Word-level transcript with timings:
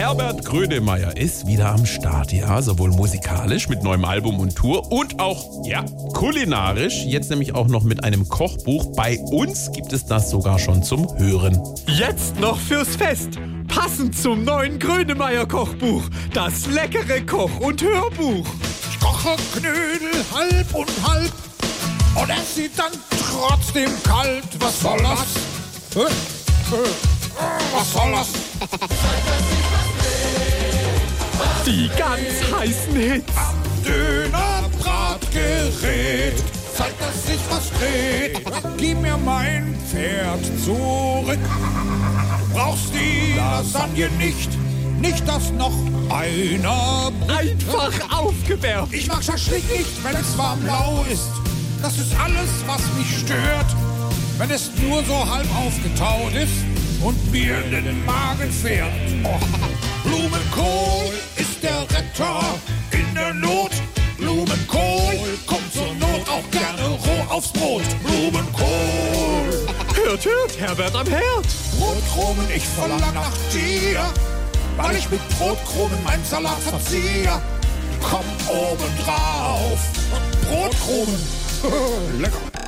Herbert 0.00 0.46
Grönemeyer 0.46 1.14
ist 1.14 1.46
wieder 1.46 1.72
am 1.72 1.84
Start, 1.84 2.32
ja, 2.32 2.62
sowohl 2.62 2.88
musikalisch 2.88 3.68
mit 3.68 3.82
neuem 3.82 4.06
Album 4.06 4.40
und 4.40 4.56
Tour 4.56 4.90
und 4.90 5.20
auch, 5.20 5.62
ja, 5.66 5.84
kulinarisch, 6.14 7.04
jetzt 7.04 7.28
nämlich 7.28 7.54
auch 7.54 7.68
noch 7.68 7.82
mit 7.82 8.02
einem 8.02 8.26
Kochbuch. 8.26 8.96
Bei 8.96 9.18
uns 9.18 9.70
gibt 9.72 9.92
es 9.92 10.06
das 10.06 10.30
sogar 10.30 10.58
schon 10.58 10.82
zum 10.82 11.06
Hören. 11.18 11.62
Jetzt 11.86 12.40
noch 12.40 12.58
fürs 12.58 12.96
Fest. 12.96 13.38
Passend 13.68 14.16
zum 14.16 14.42
neuen 14.42 14.78
Grönemeyer 14.78 15.44
Kochbuch. 15.44 16.04
Das 16.32 16.66
leckere 16.68 17.20
Koch- 17.20 17.60
und 17.60 17.82
Hörbuch. 17.82 18.46
Ich 18.90 19.00
koche 19.00 19.36
Knödel 19.52 20.24
halb 20.34 20.74
und 20.74 20.90
halb 21.06 21.32
und 22.14 22.30
esse 22.30 22.54
sie 22.54 22.70
dann 22.74 22.92
trotzdem 23.30 23.90
kalt. 24.02 24.44
Was 24.60 24.80
soll 24.80 24.98
das? 25.02 25.26
Hä? 25.94 26.10
Was 27.74 27.92
soll 27.92 28.12
das? 28.12 28.28
Die 31.66 31.88
ganz 31.88 32.42
heißen 32.58 32.96
Hits. 32.96 33.36
Am 33.36 33.54
Dönerbratgerät 33.84 36.42
zeigt, 36.74 36.98
dass 37.00 37.26
sich 37.26 37.38
was 37.50 37.70
dreht. 37.78 38.40
Gib 38.78 39.02
mir 39.02 39.18
mein 39.18 39.76
Pferd 39.90 40.42
zurück. 40.64 41.38
Du 41.38 42.54
brauchst 42.54 42.94
die 42.94 43.34
Lasagne 43.36 44.08
nicht, 44.18 44.48
nicht 45.00 45.28
dass 45.28 45.52
noch 45.52 45.74
einer 46.08 47.12
Einfach 47.28 47.92
aufgewärmt. 48.10 48.94
Ich 48.94 49.06
mag 49.06 49.22
Schaschlik 49.22 49.70
nicht, 49.70 50.02
wenn 50.02 50.16
es 50.16 50.38
warm 50.38 50.64
lau 50.66 51.04
ist. 51.12 51.28
Das 51.82 51.98
ist 51.98 52.18
alles, 52.18 52.48
was 52.66 52.80
mich 52.96 53.18
stört. 53.18 53.66
Wenn 54.38 54.50
es 54.50 54.70
nur 54.80 55.04
so 55.04 55.28
halb 55.28 55.46
aufgetaut 55.54 56.32
ist 56.32 56.64
und 57.02 57.30
mir 57.30 57.62
in 57.64 57.84
den 57.84 58.02
Magen 58.06 58.50
fährt. 58.50 58.94
Oh. 59.24 59.38
Blumenkohl 60.02 61.12
Retter 62.10 62.40
in 62.92 63.14
der 63.14 63.34
Not. 63.34 63.70
Blumenkohl 64.18 65.38
kommt 65.46 65.72
zur 65.72 65.94
Not 65.94 66.28
auch 66.28 66.50
gerne 66.50 66.88
roh 66.88 67.34
aufs 67.34 67.52
Brot. 67.52 67.82
Blumenkohl. 68.04 69.66
Hört, 69.94 70.24
hört, 70.24 70.58
Herbert 70.58 70.94
am 70.94 71.06
Herd. 71.06 71.46
Brotkrumen, 71.78 72.46
ich 72.54 72.66
verlang 72.66 73.14
nach 73.14 73.32
dir, 73.52 74.00
weil 74.76 74.96
ich 74.96 75.08
mit 75.10 75.20
Brotkrumen 75.38 75.98
mein 76.04 76.22
Salat 76.24 76.60
verziehe. 76.60 77.40
Komm 78.02 78.24
oben 78.48 78.90
drauf. 79.04 79.78
Brotkrumen, 80.48 81.20
lecker. 82.20 82.59